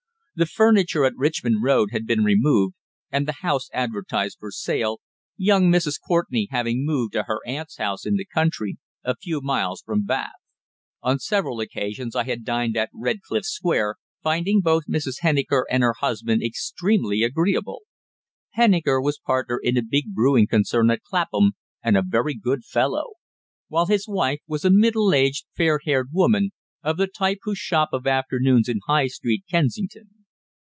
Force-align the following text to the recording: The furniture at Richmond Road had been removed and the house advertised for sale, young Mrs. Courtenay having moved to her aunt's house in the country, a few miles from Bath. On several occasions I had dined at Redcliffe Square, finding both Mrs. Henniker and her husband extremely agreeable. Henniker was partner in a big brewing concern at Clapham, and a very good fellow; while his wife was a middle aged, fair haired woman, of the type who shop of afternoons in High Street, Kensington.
The 0.33 0.45
furniture 0.47 1.05
at 1.05 1.13
Richmond 1.17 1.61
Road 1.61 1.89
had 1.91 2.07
been 2.07 2.23
removed 2.23 2.73
and 3.11 3.27
the 3.27 3.41
house 3.43 3.69
advertised 3.73 4.37
for 4.39 4.49
sale, 4.49 4.99
young 5.37 5.69
Mrs. 5.69 5.99
Courtenay 6.03 6.47
having 6.49 6.83
moved 6.83 7.13
to 7.13 7.23
her 7.23 7.41
aunt's 7.45 7.77
house 7.77 8.07
in 8.07 8.15
the 8.15 8.25
country, 8.25 8.77
a 9.03 9.15
few 9.15 9.41
miles 9.41 9.83
from 9.83 10.03
Bath. 10.03 10.31
On 11.03 11.19
several 11.19 11.59
occasions 11.59 12.15
I 12.15 12.23
had 12.23 12.43
dined 12.43 12.75
at 12.75 12.89
Redcliffe 12.91 13.45
Square, 13.45 13.97
finding 14.23 14.61
both 14.61 14.87
Mrs. 14.89 15.17
Henniker 15.21 15.65
and 15.69 15.83
her 15.83 15.93
husband 15.99 16.41
extremely 16.41 17.21
agreeable. 17.21 17.81
Henniker 18.57 18.99
was 18.99 19.19
partner 19.19 19.59
in 19.61 19.77
a 19.77 19.83
big 19.83 20.05
brewing 20.11 20.47
concern 20.47 20.89
at 20.89 21.03
Clapham, 21.03 21.51
and 21.83 21.95
a 21.95 22.01
very 22.03 22.33
good 22.33 22.63
fellow; 22.65 23.11
while 23.67 23.85
his 23.85 24.07
wife 24.07 24.39
was 24.47 24.65
a 24.65 24.71
middle 24.71 25.13
aged, 25.13 25.45
fair 25.55 25.79
haired 25.85 26.07
woman, 26.11 26.49
of 26.81 26.97
the 26.97 27.05
type 27.07 27.39
who 27.43 27.53
shop 27.53 27.89
of 27.93 28.07
afternoons 28.07 28.67
in 28.67 28.79
High 28.87 29.07
Street, 29.07 29.43
Kensington. 29.47 30.09